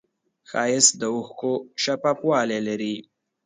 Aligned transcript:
ښایست 0.49 0.93
د 0.99 1.01
اوښکو 1.15 1.53
شفافوالی 1.83 2.59
لري 2.67 2.95